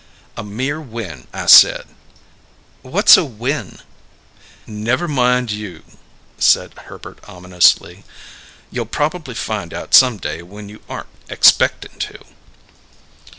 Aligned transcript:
"A 0.35 0.43
mere 0.43 0.81
whin, 0.81 1.27
I 1.31 1.45
said!" 1.45 1.85
"What's 2.81 3.17
a 3.17 3.23
whin?" 3.23 3.77
"Never 4.65 5.05
you 5.05 5.09
mind," 5.13 5.83
said 6.39 6.73
Herbert 6.75 7.19
ominously. 7.29 8.03
"You'll 8.71 8.87
proba'ly 8.87 9.35
find 9.35 9.75
out 9.75 9.93
some 9.93 10.17
day 10.17 10.41
when 10.41 10.69
you 10.69 10.81
aren't 10.89 11.09
expectin' 11.29 11.99
to!" 11.99 12.17